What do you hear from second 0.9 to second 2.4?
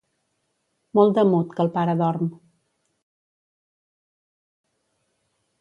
Molt de mut que el pare dorm.